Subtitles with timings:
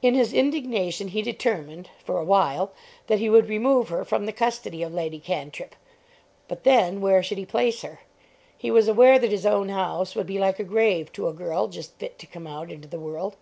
[0.00, 2.72] In his indignation he determined for awhile
[3.08, 5.76] that he would remove her from the custody of Lady Cantrip.
[6.48, 8.00] But then, where should he place her?
[8.56, 11.68] He was aware that his own house would be like a grave to a girl
[11.68, 13.36] just fit to come out into the world.